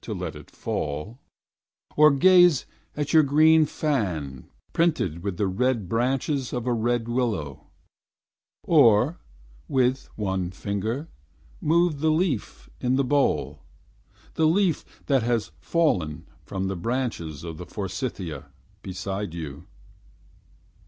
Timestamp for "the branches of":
16.66-17.56